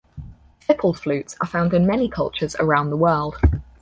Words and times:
Fipple 0.61 0.95
flutes 0.97 1.35
are 1.41 1.47
found 1.47 1.75
in 1.75 1.85
many 1.85 2.09
cultures 2.09 2.55
around 2.55 2.89
the 2.89 2.97
world. 2.97 3.35